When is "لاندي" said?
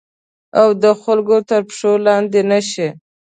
2.05-2.41